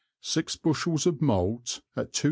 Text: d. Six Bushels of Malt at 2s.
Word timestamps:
d. 0.01 0.03
Six 0.29 0.55
Bushels 0.55 1.05
of 1.05 1.21
Malt 1.21 1.83
at 1.95 2.11
2s. 2.13 2.19